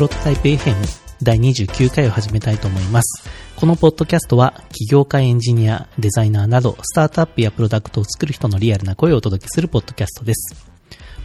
[0.00, 0.74] ロトタイプ FM
[1.22, 3.28] 第29回を始めたいと思います。
[3.54, 10.56] このポッドキャストは、起業家エンジニア、デザイナーなど、スタートアップやプロダクトを作る人のリアルな声をお届けするポッドキャストです。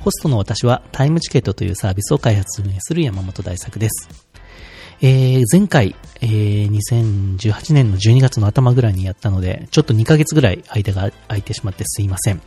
[0.02, 4.25] ホストの私は、タイムチケットというサービスを開発運営する山本大作です。
[5.02, 12.42] えー、前回、えー、2018年の12月の頭ぐらいにやったので、ちょっと2ヶ月ぐらい間が空いてしまってすいません。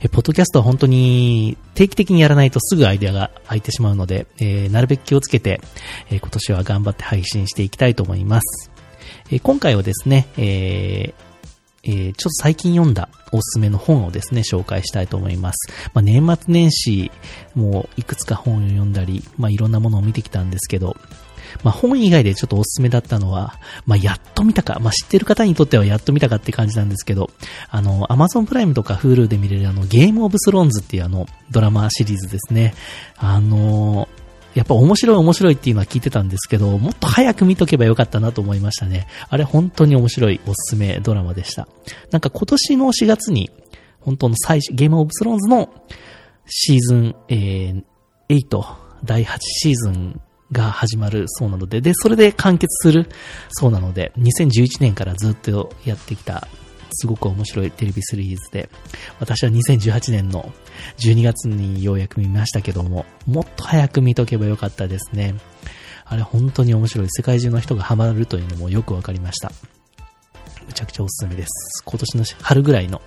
[0.00, 5.60] えー、ポッドキャストは本当に定期的にやらないとすぐアイデアが空いてしまうので、えー、なるべく気をつけて、
[6.10, 8.70] えー、今年は頑張って配信していきたいと思います。
[9.30, 11.26] えー、今回はですね、えー
[11.86, 15.70] えー、ちょっと最近読んだおすすめの本をですね、紹介したいと思います。
[15.94, 17.12] まあ、年末年始、
[17.54, 20.96] もういくつか本を読んだり、まあ、いろんなものを見てきたんですけど、
[21.62, 27.30] まあ、本以外でちょっとおすすめだったのは、まあ、やっと見たか、まあ、知ってる方にとってはやっと見たかって感じなんですけど、
[27.70, 32.74] あの、Amazon プライムとか Hulu で見れるあの、ゲームオブスローンズっていうあの、ドラマシリーズですね。
[33.16, 34.08] あの、
[34.56, 39.06] やっぱ面白い面白いっていうのは聞いてたんですけど、もっと早く見とけばよかったなと思いましたね。
[39.28, 41.68] あれ本当に面白いおすすめドラマでした。
[42.10, 43.50] なんか今年の4月に、
[44.00, 45.68] 本当の最初、ゲームオブスローンズの
[46.46, 47.84] シーズン、えー、
[48.30, 48.64] 8、
[49.04, 50.20] 第8シーズン
[50.52, 53.08] が始まるそうなので、で、それで完結する
[53.48, 56.46] そうなので、2011年からずっとやってきた、
[56.92, 58.68] すごく面白いテレビシリーズで、
[59.18, 60.52] 私は2018年の
[60.98, 65.34] 12月にようやく見ましたけども、もっと早く見とけばよかったですね。
[66.04, 67.08] あれ本当に面白い。
[67.10, 69.50] 世界中の人がハマるというのもよくわかりました。
[70.66, 71.82] むちゃくちゃおすすめです。
[71.84, 73.02] 今年の春ぐらいの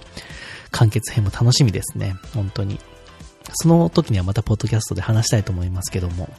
[0.72, 2.16] 完結編も楽しみですね。
[2.34, 2.80] 本当に。
[3.54, 6.30] その時にはまたポッドキャストで話したいと思いますけども、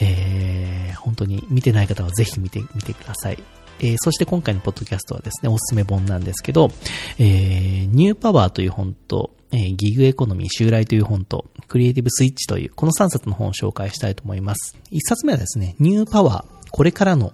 [0.00, 3.42] えー、本当に見てない方はぜひ見てみてください。
[3.80, 6.70] えー、そして今回のポッドキャストはですね、おすすめ本なんですけど、
[7.18, 14.76] えー、ニューパワーという本と、えー、ギグエコノミー襲来という本と、クリエイティブスイッチという、この3冊の本を紹介したいと思います。
[14.90, 17.32] 1冊目はですね、ニューパワー、これからの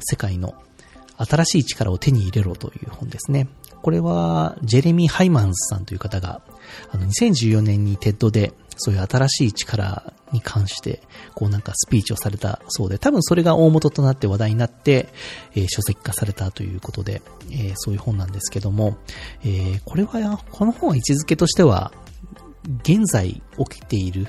[0.00, 0.54] 世界の
[1.18, 3.48] 新しい力を手に入れろという本ですね。
[3.82, 6.40] これは、ジェレミー・ハイマンズさんという方が、
[6.90, 11.00] あの、2014年に TED で、そういう新しい力に関して、
[11.34, 15.08] こうなんかスピーチをされたそうで、多分それが大元となって話題になって、
[15.54, 18.98] えー、書籍化されたということで、えー、そういう本なんですけども、
[19.42, 21.92] えー、これは、この本は位置づけとしては、
[22.82, 24.26] 現在起きている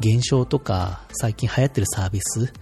[0.00, 2.52] 現象とか、最近流行ってるサービス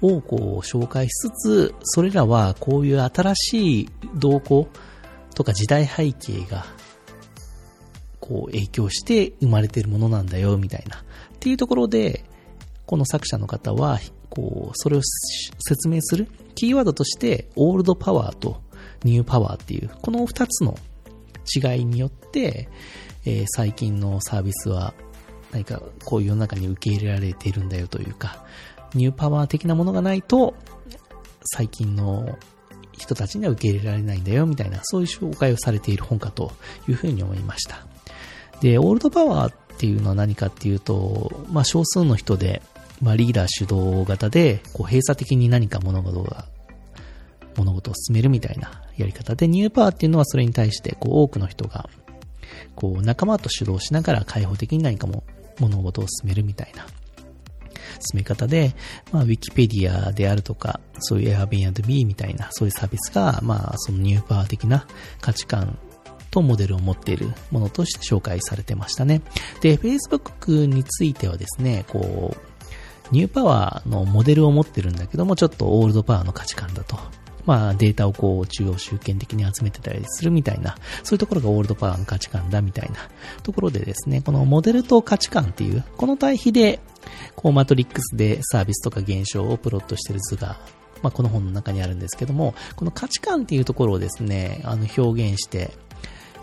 [0.00, 4.68] をこう紹介しつつ、それらはこういう新しい動向
[5.34, 6.66] とか時代背景が
[8.26, 11.02] こう影響して生まれてるものなんだよみたいなっ
[11.38, 12.24] ていうところで
[12.86, 14.00] この作者の方は
[14.30, 15.00] こうそれを
[15.60, 18.60] 説明するキーワードとしてオールドパワーと
[19.04, 20.76] ニューパワーっていうこの2つの
[21.54, 22.68] 違いによって、
[23.24, 24.94] えー、最近のサービスは
[25.52, 28.44] 何かこういう世の中に受け入れられているんだよというか
[28.94, 30.54] ニューパワー的なものがないと
[31.44, 32.36] 最近の
[32.92, 36.52] 人たちには受け入れられないんだよみたいなそういう紹介をされている本かと
[36.88, 37.95] いうふうに思いました。
[38.60, 42.62] で、オールドパワーっていうのは何かっていうと、まあ少数の人で、
[43.02, 46.46] まあリーダー主導型で、こう閉鎖的に何か物事が、
[47.56, 51.88] 物事を進めるみたいなやり方で、ニューパワーっていうのはそれに対して、こう多くの人が、
[52.74, 55.24] こう仲間と主導しながら開放的に何かも
[55.58, 56.86] 物事を進めるみたいな
[58.00, 58.74] 進め方で、
[59.12, 64.86] まあ、ウィキペディアであるとか、そういう Airbnb みたいな、そういうサービスが、まあ、そのニューパワー的な
[65.20, 65.78] 価値観
[66.36, 69.22] とモデルを持っているものとして紹介されてましたね。
[69.62, 72.38] で、Facebook についてはですね、こう、
[73.10, 76.98] ニューパワーのモデルを持ってるんだけども、ちょっとオールドパワーの価値観だと。
[77.46, 82.96] まあ、データをこう、中央集権的に集めてたりするみたいな、そういうところがオールドパワーの価値観だみたいな
[83.42, 86.80] ところでですね、このモデルと価値観っていう、この対比で、
[87.36, 90.58] こう、マトリックスでサービスとか現象をプロットしてる図が、
[91.02, 95.70] まあ、この本の中にあるんですけども、この価値観っていうところをですね、あの、表現して、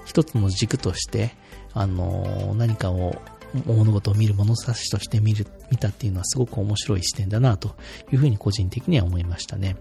[0.06, 1.36] 一つの軸として、
[1.74, 3.22] あの、何かを、
[3.66, 7.76] 物事を見る物差しとして見る、見たっていうのはすごく面白い視点だなと
[8.12, 9.76] いうふうに個人的には思いましたね。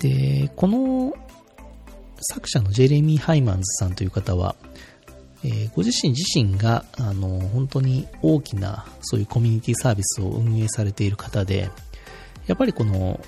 [0.00, 1.14] で、この
[2.20, 4.56] 作者のジェレミー・ハイマンズさんという方は、
[5.44, 11.70] え、ご自身自身が、あの、本当に大きな、そういうコミュニティサービスを運営されている方で、
[12.46, 13.20] やっぱりこの、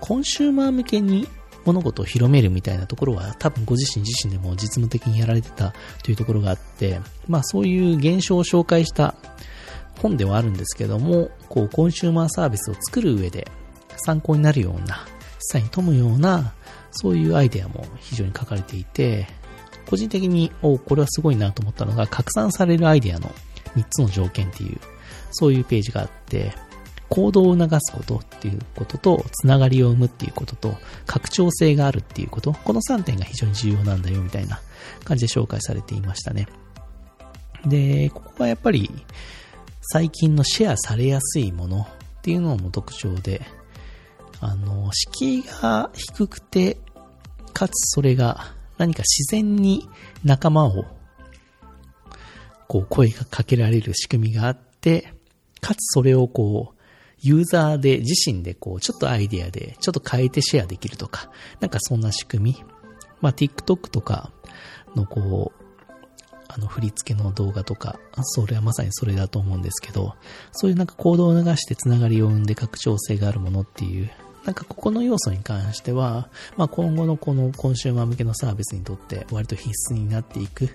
[0.00, 1.26] コンシューマー向けに
[1.64, 5.72] 物事を広めるみたいなところは多分ご自身自身でも実務的にやられてた
[6.02, 9.14] というところがあって、まあそういう現象を紹介した
[10.00, 13.46] 本ではあるんですけども、こうコンシューマーサービスを作る上で
[13.96, 15.06] 参考になるような、
[15.38, 16.54] 実際に富むような、
[16.90, 19.26] そういうアイデアも非常に書かれていて、
[19.88, 23.30] 個人的に、おこれはすごいなと思ったのが、拡散されるアイデアの
[23.76, 24.78] 3つの条件っていう、
[25.32, 26.52] そういうページがあって、
[27.10, 30.76] 行動を促すことっていうことと、つながりを生むっていうことと、
[31.06, 34.60] 拡張性があるっていうこと、この3点が非常に重要なんだよみたいな
[35.04, 36.46] 感じで紹介されていましたね。
[37.66, 38.90] で、ここはやっぱり
[39.92, 41.86] 最近のシェアされやすいものっ
[42.22, 43.42] ていうのも特徴で、
[44.40, 46.78] あの、敷居が低くて、
[47.52, 49.88] かつそれが何か自然に
[50.24, 50.84] 仲間を
[52.68, 55.12] こう声がかけられる仕組みがあって、
[55.60, 56.79] かつそれをこう
[57.22, 61.30] ユーザーで自身でこう、ちょっとアイディアで、ちょっと変えてシェアできるとか、
[61.60, 62.64] なんかそんな仕組み。
[63.20, 64.30] まあ、TikTok とか
[64.96, 65.60] のこう、
[66.48, 70.16] あの、振り付けの動画とか、それはまさにそれだと思うんですけど、
[70.52, 74.10] そういうなんか行動を流してつながりを生んで拡張性があるものっていう、
[74.44, 80.70] なんかここの要素に関しては、まあ今後のこのコンシューマー向けのサービスにとって割と必須になっていく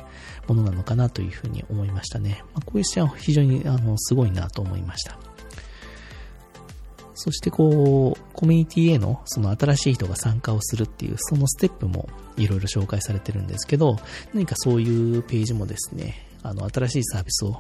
[0.47, 2.43] ものなのかなというふうに思いましたね。
[2.53, 5.17] まあ、こういう視点は非常にあのすごいなと思いました。
[7.15, 13.97] そしてこう、コミュニティへのその新しい人が参加をするっていう、そのステップもいろいろ紹介されてるんですけど、
[14.33, 17.57] 何かそういうページもですね、あの、新しいサービスを、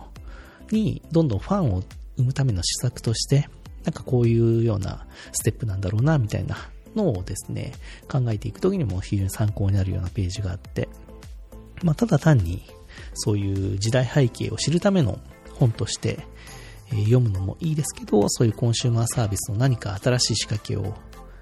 [0.71, 1.83] に、どんどんファンを
[2.17, 3.49] 生むための施策として、
[3.85, 6.57] なんかこういうようなステップなんだろうな、みたいな
[6.95, 7.73] のをですね、
[8.09, 10.89] 考えていくときにも非常に参考になるようなページがあって、
[11.81, 12.63] まあ、ただ単に、
[13.13, 15.19] そういう時代背景を知るための
[15.53, 16.19] 本として、
[16.91, 20.93] え読むのもいいですけど、そういうコンシューマーサービスの何か新しい仕掛けを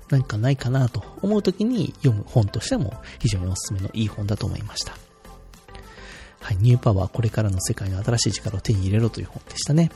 [0.09, 4.95] 何かないかなと思うときに読む本としても非常におすすめのいい本だと思いました。
[6.39, 9.91] はい、ニューパワーこれからの世界の新しい力を手に入れろという本でしたね。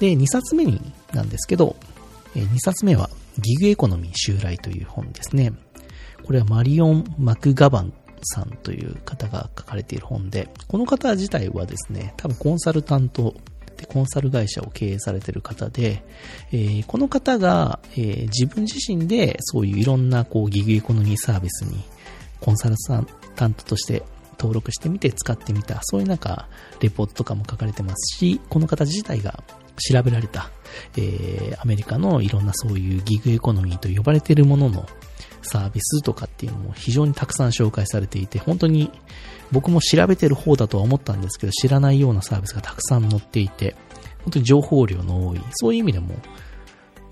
[0.00, 1.76] で、2冊目になんですけど、
[2.34, 5.52] 2冊目はギグエコノミー襲来という本ですね。
[6.24, 7.92] これはマリオン・マクガバン
[8.22, 13.34] さんという方が書かれている本で、この方自体はですね、多分コンサルタント
[13.82, 16.02] でコンサル会社を経営されている方で、
[16.52, 21.82] えー、この方が、えー、自分自身でそういういろんなこうギグエコノミーサービスに
[22.40, 22.76] コンサル
[23.36, 24.02] タントとして
[24.38, 26.48] 登録してみて使ってみた、そういうなんか
[26.80, 29.44] レポートとかも書かれてますし、この方自体が
[29.76, 30.50] 調べられた、
[30.96, 34.86] えー、アメリカのいろんなそういうギグエコノミーと呼ばれているものの
[35.42, 38.90] サービスとかっていうのも非常にたくさん紹介されていて、本当に
[39.52, 43.76] 僕も調べてる方だとは思ったんですけど、知らないようなサービスがたくさん載っていて、
[44.24, 46.14] 本当に情報量の多い、そういう意味でも、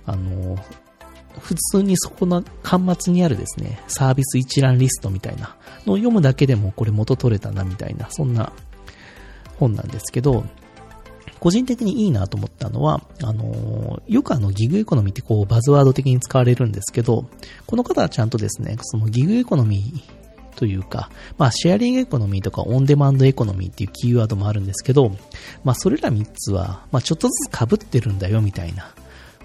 [0.07, 0.57] あの、
[1.39, 5.57] 普通にそこの端末にあるですね、サービス一覧リストみたいな
[5.87, 8.53] のを読むだけでもこれ元取れたなみたいな、そんな
[9.59, 10.45] 本なんですけど、
[11.39, 17.27] 個人的にいいなと思ったのは、あのよくあのギグエコノミーってこうバズワード的に使われるんですけど、
[17.67, 20.20] この方はちゃんとですね、そのギグエコノミー
[20.57, 25.17] というか、まあ、シェアリングエコノミーとかオンデマンドエコノミーっていうキーワードもあるんですけど、
[25.65, 28.95] まあ、それら3つは、まあ、ちょっとずつ被ってるんだよみたいな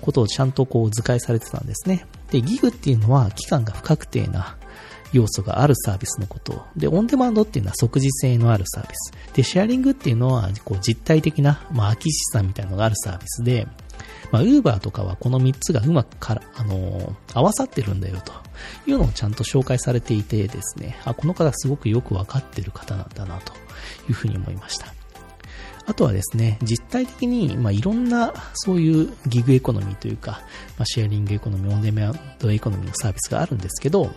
[0.02, 2.06] ことをちゃんとこう図解されてたんですね。
[2.31, 4.57] で、ギグっていうのは期間が不確定な
[5.13, 6.66] 要素があるサービスのこと。
[6.75, 9.13] で、オンデマンドっていうのは即時性のあるサービス。
[9.34, 13.68] で、シェアリングっていうのは、こう実体的な、まあ、空き資産みたいなのがあるサービスで、
[14.31, 18.33] まあ、ウーバーとかはこの3つがうまくから、あのー、合わさってるんだよと
[18.87, 23.53] いうのをちゃんと紹介されていてですね、あ、この方すごくよくわかってる方なんだなと
[24.09, 24.94] いうふうに思いました。
[25.87, 30.41] あとはですね、実体的に、まあ、いろんなそういうギグエコノミーというか、
[30.77, 34.11] まあ、シェアリングエコノミー、オンデマンドエコノミーのサービスがあるんですけど、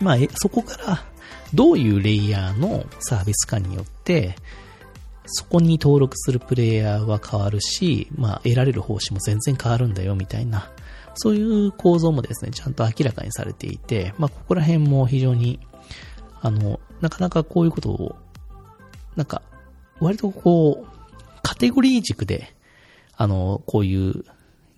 [0.00, 1.04] まあ、そこから
[1.52, 4.36] どういうレイヤーのサービスかによって、
[5.32, 10.70] そこに登録するプレイヤーは変わるし、まあ、得られる報酬も全然変わるんだよ、みたいな、
[11.14, 15.60] そういう構造もですね、ちゃんと明らかにされていて、まあ、ここら辺も非常に、
[16.40, 18.16] あの、なかなかこういうことを、
[19.16, 19.42] なんか、
[20.00, 22.54] 割とこう、カテゴリー軸で、
[23.16, 24.24] あの、こういう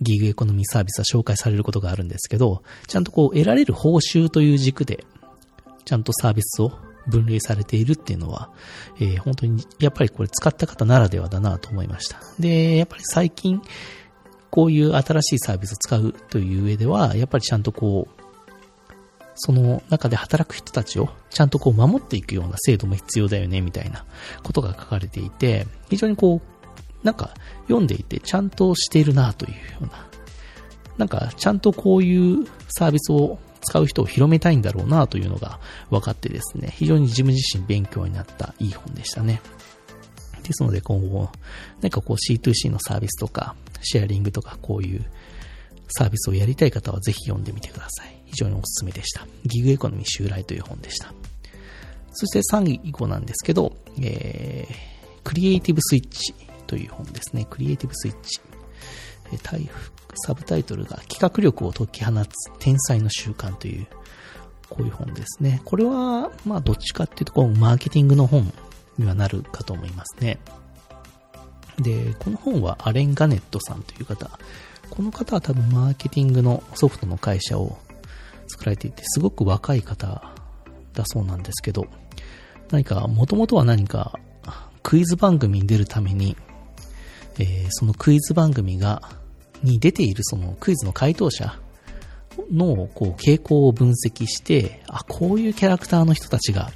[0.01, 5.05] ギグエコノミーサービスは紹介されることがあるんですけど、ちゃんとこう、得られる報酬という軸で、
[5.85, 6.73] ちゃんとサービスを
[7.07, 8.51] 分類されているっていうのは、
[8.99, 12.21] えー、本当に、やっぱりこれ使った方ならではだなと思いました。
[12.39, 13.61] で、やっぱり最近、
[14.51, 18.23] こういう新しいサービスを使うという上では、やっぱりちゃんとこう、
[19.35, 24.05] その中で働く人たちをちゃんとこう守っていくような制度も必要だよね、みたいな
[24.43, 30.09] ことが書かれていて、非常にこう、なんか読んでいてちゃんとしているなというような、
[30.99, 39.41] なんかちゃんとこういうサービスを使う人を広めたいんだろうなというのが分かってですね、非常に自分自身勉強になったいい本でしたね。
[40.43, 41.31] ですので今後、
[41.81, 45.05] なんかこう C2C のサービスとか、シェアリングとかこういう
[45.89, 48.23] サービスをやりたい方はぜひ読んでみてください。
[48.27, 49.27] 非常におすすめでした。
[49.45, 51.13] ギグエコノミー襲来という本でした。
[52.13, 54.75] そして3位後なんですけど、えー、
[55.23, 56.35] クリエイティブスイッチ
[56.67, 57.47] という本ですね。
[57.49, 58.41] クリエイティブスイッチ。
[59.43, 59.69] タイ
[60.15, 62.29] サブタイトルが企画力を解き放つ
[62.59, 63.87] 天才の習慣という、
[64.69, 65.61] こういう本ですね。
[65.65, 68.53] これは、まあどっちかっていうと、こう、マーケティングの本
[68.99, 70.39] にはなるかと思いますね。
[71.79, 74.31] で、この本はアレン・ガネットさんという方。
[74.91, 77.79] この方は多分マーケティングのソフトの会社を
[78.49, 80.35] 作られていて、すごく若い方
[80.93, 81.87] だそうなんですけど、
[82.71, 84.19] 何か、もともとは何か、
[84.83, 86.37] クイズ番組に出るために、
[87.39, 89.03] えー、そのクイズ番組が、
[89.63, 91.59] に出ているそのクイズの回答者
[92.51, 96.71] のこう傾向を分析して、あ、こういうキャラクターの人たちが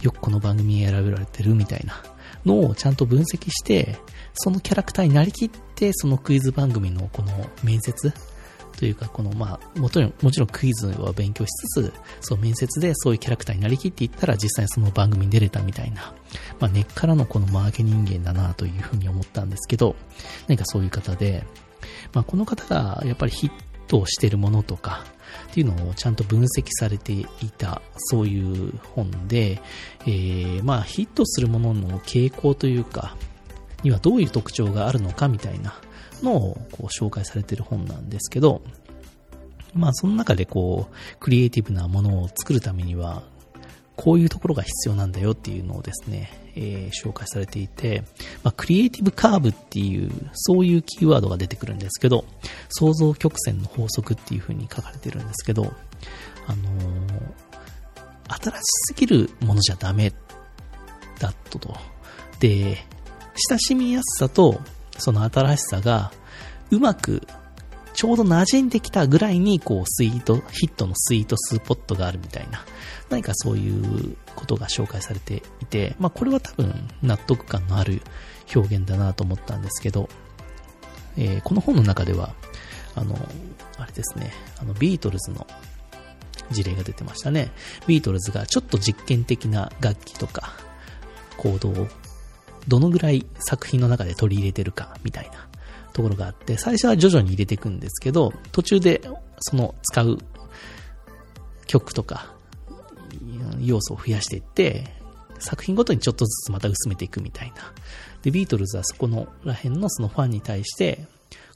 [0.00, 2.02] よくこの番組に選べられてるみたいな
[2.44, 3.98] のをちゃんと分析して、
[4.34, 8.12] そのキャラクターになりきって、そのクイズ番組のこの面接
[8.78, 16.14] というか、この、まあ、もちろん、もちろんクイズは勉強しつつ、そう、面接でそういうキャラクターになりきっていったら、実際にその番組に出れたみたいな、
[16.60, 19.96] まあ、根っからのこのマーケ人間だなというふうに思ったんですけど、
[20.46, 21.44] 何かそういう方で、
[22.12, 23.50] まあ、この方がやっぱりヒッ
[23.86, 25.04] トしてるものとか、
[25.50, 29.60] っていうのをちゃんと分析されていた、そういう本で、
[30.02, 33.16] えー、まあ、ヒットするものの傾向というか、
[33.82, 35.74] にはどういう特徴があるのかみたいな、
[36.22, 38.62] のをこう紹介されている本なんですけど、
[39.74, 43.22] まあその中でこう、クリエイティブなものを作るためには、
[43.96, 48.04] こういうところが必要なんだよっていうのをですね、えー、紹介されていて、
[48.42, 52.24] まあ、クリエイティブカーブっていう、そういうキーワードが出てくるんですけど、
[52.68, 55.72] 創造曲線の法則っていう風に書かれてるんですけど、
[56.46, 60.12] あのー、新しすぎるものじゃダメ
[61.18, 61.76] だとと。
[62.38, 62.84] で、
[63.50, 64.60] 親しみやすさと
[64.98, 66.12] その新しさが、
[66.70, 67.22] うまく、
[67.96, 72.64] ちょうど馴染んできたぐらいに、こう、スイート、ヒットのスイートスポットがあるみたいな、
[73.08, 78.02] 何かそういうことが紹介されていて、まあ、これは多分、納得感のある
[78.54, 80.10] 表現だなと思ったんですけど、
[81.16, 82.34] えー、この本の中では、
[82.94, 83.16] あの、
[83.78, 85.46] あれですね、あの、ビートルズの
[86.50, 87.50] 事例が出てましたね。
[87.86, 90.52] ビートルズがちょっと実験的な楽器とか
[91.38, 91.88] 行動を
[92.68, 95.48] どのぐらい作品の中で取り入れてるかみたいな
[95.96, 99.00] ところがあって、最初は徐々に入れていくんですけど、途中で
[99.40, 100.18] その使う
[101.66, 102.34] 曲とか
[103.60, 104.84] 要素を増やしていって、
[105.38, 107.72] 作品ごとにちょっとずつまた薄めていくみたいな。
[108.20, 111.06] で、ビートルズはそこのら辺のそのファンに対して、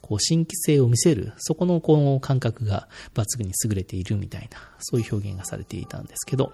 [0.01, 6.51] こう新規性を見せる、そこのこの感覚が抜群に優れているみたいな、そういう表現がされていたんですけど、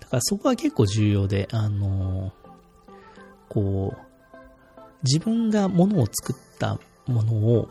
[0.00, 2.46] だからそこは結構重要で、あのー
[3.48, 4.15] こう、
[5.02, 7.68] 自分がものを作ったものを、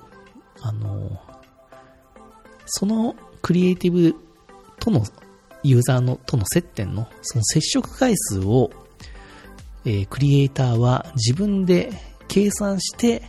[0.61, 1.19] あの、
[2.65, 4.15] そのクリエイティブ
[4.79, 5.03] との
[5.63, 8.71] ユーザーのとの接点のその接触回数を、
[9.85, 11.91] えー、クリエイターは自分で
[12.27, 13.23] 計算して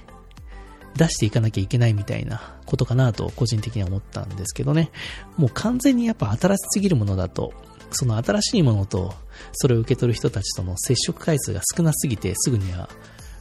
[0.97, 4.91] 出していかなきゃいけないみたいなことかなと個人的には思ったんですけどね。
[5.37, 7.53] もう完全にやっぱ新しすぎるものだと
[7.91, 9.15] その新しいものと、
[9.53, 12.89] それを受け取る人たちとの接触回数が少なすぎて、すぐには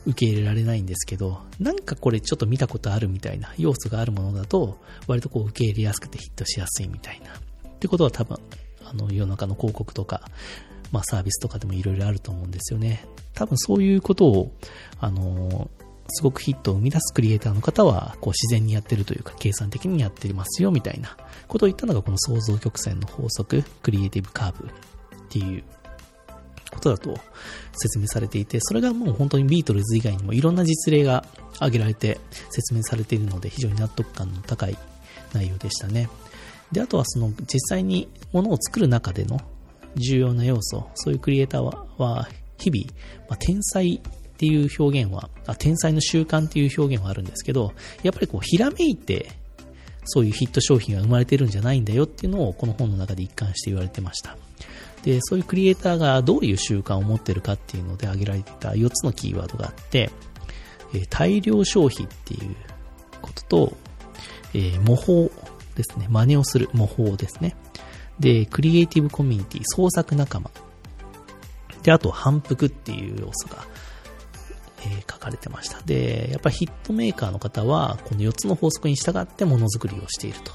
[0.06, 7.34] 受け入れられないんですけど、なんかこれちょっと見たことあるみたいな要素があるものだと、割とこう受け入れやすくてヒットしやすいみたいな。
[7.70, 8.38] ってことは多分、
[8.84, 10.22] あの世の中の広告とか、
[10.92, 13.06] まあサービスとかでもいろいろあると思うんですよね。
[13.34, 14.52] 多分そういうことを、
[15.00, 15.70] あの、
[16.08, 24.72] すごくヒットを生み出すクリエイターの方は、こう自然にやってるというか、計算的にやってますよ、みたいなことを言ったのが、この創造曲線の法則、クリエイティブカーブっ
[25.30, 25.64] ていう
[26.72, 27.18] ことだと
[27.74, 32.20] 説明されていて、それがもう本当にビートルズ以外にもいろんな実例が挙げられて
[32.50, 34.78] 説明されているので、非常に納得感の高い
[35.34, 36.10] 内容でしたね。
[36.72, 39.40] で、あとはその実際にものを作る中での
[39.96, 42.86] 重要な要素、そういうクリエイターは、日々、
[43.30, 49.32] まあ、天才っていう表現は、あ天才の習慣っていう表現はあるんですけど、やっぱりこう、ひらめいて、
[50.06, 54.38] そういうヒット商品が生まれてるんじゃないんだよっていうのを、この本の中で一貫して言われてました。
[55.06, 60.10] で、そういうクリエイターがどういう習慣を持ってるかっていうので挙げられていた4つのキーワードがあって、
[60.94, 62.56] え大量消費っていう
[63.22, 63.78] ことと、
[64.54, 65.30] え、模倣
[65.76, 66.08] ですね。
[66.10, 67.56] 真似をする模倣ですね。
[68.20, 70.50] で、クリエイティブコミュニティ、創作仲間。
[71.84, 73.66] で、あと反復っていう要素が
[74.88, 75.82] え、書かれてました。
[75.82, 80.52] で、やっぱヒットメーカーの方は、この4つの法則に従ってものづくりをしていると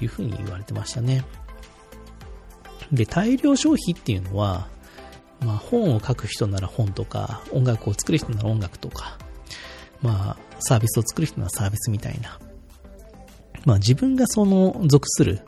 [0.00, 1.24] いうふうに言われてましたね。
[2.92, 4.68] で、大量消費っていうのは、
[5.44, 9.18] まあ、本を書く人なら本とか、音楽を作る人なら音楽とか、
[10.02, 12.38] まあ、サービスを作る人ならサービスみたいな。
[13.64, 15.40] まあ、自分がその属する、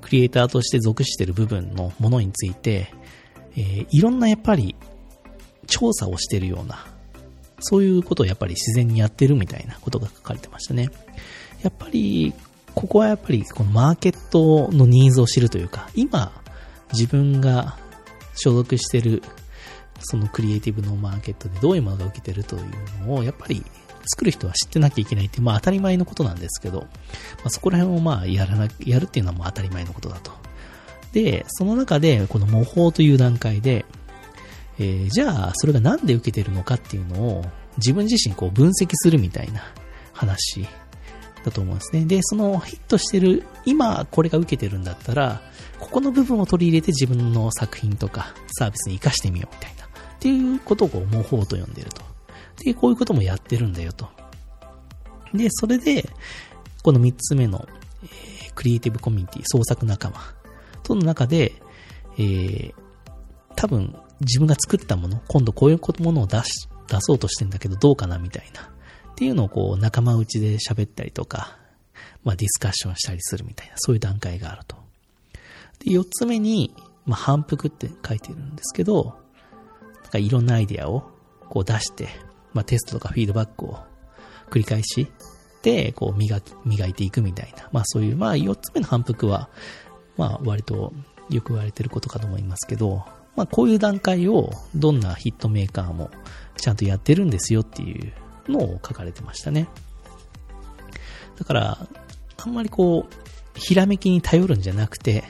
[0.00, 2.92] クリエイターとして属してる部分のものについて、
[3.56, 4.76] えー、いろんなやっぱり
[5.66, 6.86] 調査をしてるような
[7.60, 10.90] そういうことをやっぱり自然にやってるみたいなことが書かれてましたね。
[11.62, 12.34] やっぱり、
[12.74, 16.32] ここはやっぱりこのマーケットのニーズを知るというか、今
[16.92, 17.76] 自分が
[18.34, 19.22] 所属してる
[20.00, 23.64] そのクリエイティブのマーケットでどういうものが受けてるというのをやっぱり
[24.06, 26.86] 作る人は知ってなきゃいけないって、まあ当たり前のことなんですけど、ま
[27.46, 30.32] あ、そこら辺をまあやらな、やるっていうのはまあ当たり前のことだと。
[31.12, 33.84] で、その中でこの模倣という段階で、
[34.78, 37.44] えー、じゃあそれがなんで受けてるのかっていうのを
[37.78, 39.62] 自分自身こう分析するみたいな
[40.12, 40.66] 話
[41.44, 42.04] だと思うんですね。
[42.04, 45.40] で、そのヒットしてる、今これが受けてるんだったら、
[45.78, 49.76] ここの部分を取り入れて自分の作品とかサービスに活かしてみようみたいな。
[49.84, 52.02] っていうことを模倣と呼んでると。
[52.64, 54.08] で、こういうこともやってるんだよと。
[55.34, 56.08] で、それで、
[56.82, 57.68] この3つ目の、
[58.02, 60.20] えー、クリエイティブコミュニティ、創作仲間
[60.82, 61.52] との中で、
[62.18, 62.74] えー、
[63.54, 68.62] 多分自分が作ったもの、今度こういうものを出し、出そうとしてんだけどどうかなみたいな。
[69.12, 71.58] っていうのをこう仲間内で喋ったりとか、
[72.22, 74.85] まあディスカッションしたりするみたいな、そういう段階があると。
[75.86, 76.74] で、四つ目に、
[77.06, 79.16] まあ反復って書いてるんですけど、
[80.02, 81.04] なんかいろんなアイディアを
[81.48, 82.08] こう出して、
[82.52, 83.78] まあテストとかフィードバックを
[84.50, 85.06] 繰り返し
[85.62, 89.48] で、こう磨き、磨いていくみたいな、まあそういう、まあ四つ目の反復は、
[90.16, 90.92] まあ割と
[91.30, 93.04] よく言われてることかと思いますけど、
[93.36, 96.10] まあこういう段階をどんなヒットメーカーも
[96.56, 98.12] ちゃんとやってるんですよっていう
[98.48, 99.68] のを書かれてましたね。
[101.38, 101.78] だから、
[102.38, 105.24] あんまりこう、ひらめきに頼るんじゃなくて、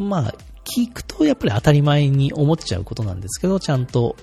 [0.00, 4.16] まあ、聞くとやっぱり当たり前に思っちゃうことなんですけど、ちゃんと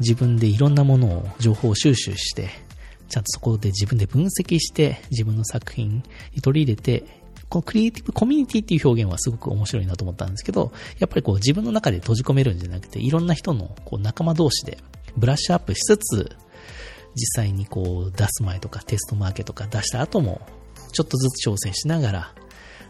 [0.00, 2.50] 自分でいろんなものを、情報収集して、
[3.08, 6.02] ちゃんとそこで自分で分析して、自分の作品
[6.34, 14.78] に取り入れて、このクリエイティブコミュニティっていう表現はすごく面白いなと思ったんですけど、やっぱりこう自分の中で閉じ込めるんじゃなくて、いろんな人のこう仲間同士で
[15.18, 16.36] ブラッシュアップしつつ、
[17.14, 20.40] 実際にこう出す前とかテストマーケとか出した後も、
[20.92, 22.34] ちょっとずつ調整しながら、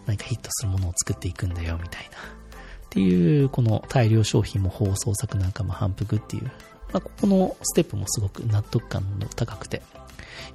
[0.07, 2.19] 何かヒットするものを作っていくんだよ、みたいな。
[2.19, 6.45] っていう、この大量商品も放送作なんかも反復っていう、
[6.93, 9.83] まあ、ここのステップもすごく納得感の高くて、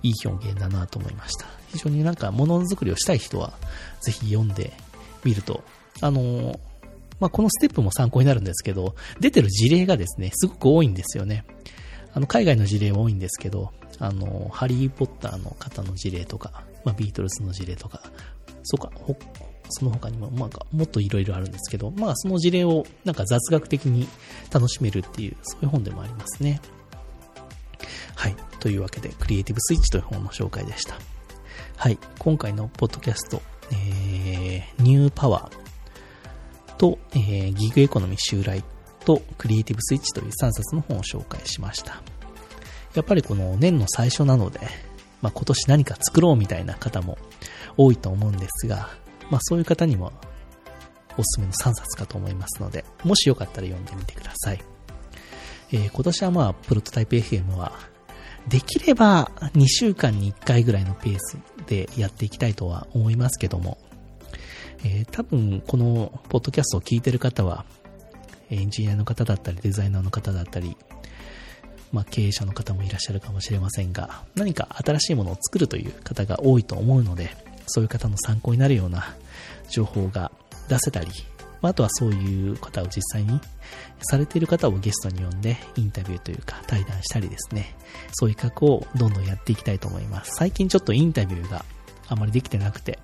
[0.04, 1.48] いい表現だなと思いました。
[1.70, 3.54] 非常になんか物づくりをしたい人は、
[4.02, 4.74] ぜひ読んで
[5.24, 5.64] みると、
[6.02, 6.60] あの
[7.20, 11.46] まあ、このステップも参考になるんですけど、出てる事例がですね、すごく多いんですよね。
[12.18, 18.02] あの、海外の事例は多いんですけど、あの、ハリー・ポッターの方の事例とか、まあ、ビートルズの事例とか、
[18.64, 18.92] そうか、
[19.70, 24.08] その他にも、まあ、もっといろいろあるんですけど、まあ、その事例をなんか雑学的に
[24.52, 26.60] 楽しめるっていう、そういう本でもありますね。
[28.16, 28.36] はい。
[28.62, 30.96] というわけで、クリエイティブスイッチという本の紹介でした。
[31.76, 32.00] はい。
[32.18, 38.64] 今回のポッドキャスト、えー、ニューパワーと、えー、ギグエコノミー襲来
[39.08, 42.02] とクリエイティブスイッチという3冊の本を紹介しました。
[42.94, 44.60] やっぱりこの年の最初なので、
[45.22, 47.18] まあ、今年何か作ろうみたいな方も
[47.78, 48.90] 多いと思うんですが、
[49.32, 50.12] まあ、そういう方にも
[51.18, 54.60] おすすめの3冊かと思いますので、もしよかったら読んでみてください。
[55.72, 57.72] えー、今年はまあ、プロトタイプ FM は、
[58.50, 63.78] できれば2週間に1回ぐらいのペースでやっていきたいとは思いますけども、
[64.84, 67.66] えー、多分このポッドキャストを聞いてる方は、
[68.50, 70.76] エンジニアの方だったり、デザイナーの方だったり、
[71.92, 77.36] まあ、経営者の方もいらっしゃるかもしれませんが、何か新しいものを作るという方が多いと思うので、
[77.68, 79.16] そういう方の参考になるような
[79.70, 80.32] 情報が
[80.68, 81.08] 出せたり、
[81.62, 83.40] まあ、あとはそういう方を実際に
[84.02, 87.76] されている方をゲストに呼んでインタビューというか対談したりですね、
[88.14, 90.36] そういう企画をどんどんやっていきたいと思います。
[90.36, 91.66] 最近ちょっとインタビューが
[92.08, 93.00] あまりできてなくて、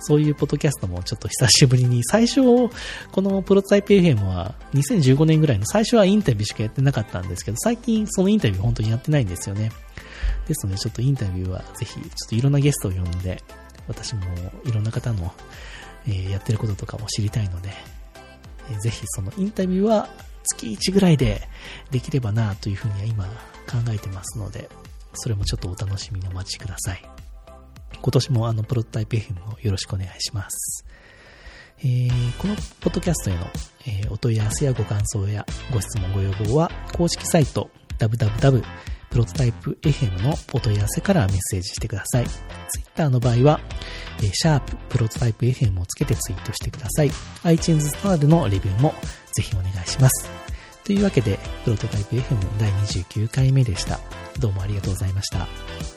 [0.00, 9.72] そういうポッドキャストもちょっと久しぶりに、最初、このプロトタイプ FM は2015年ぐらいの最初はインタビューしかやってなかったんですけど、最近そのインタビュー本当にやってないんですよね。
[10.46, 13.42] ですのでちょっとインタビューはぜひ、ちょっといろんなゲストを呼んで、
[13.88, 14.22] 私も
[14.64, 15.32] いろんな方の、
[16.06, 17.70] え、やってることとかも知りたいので、
[18.70, 20.08] え、ぜひそのインタビューは
[20.44, 21.48] 月1ぐらいで
[21.90, 24.68] できればなというふうには今考えてますので、
[25.14, 27.23] それもちょっとお楽しみにお待ちください。
[28.04, 30.84] 今年もあの、プロトタイプ FM をよろしくお願いします。
[31.78, 33.46] えー、このポッドキャストへの、
[33.86, 38.62] えー、お問い合わせやご感想やご質問ご要望は公式サイト www
[39.10, 42.26] プロトタイプ FM のお問い合わせからメッセージしてください。
[42.68, 43.60] Twitter の場合は、
[44.18, 47.10] えー、シャーププロトタイプ FM をつけてツイートしてください。
[47.44, 48.92] iTunes ストアでのレビューも
[49.32, 50.28] ぜひお願いします。
[50.84, 53.98] というわけで、プロトタイプ FM 第29回目でした。
[54.38, 55.93] どうもありがとうございました。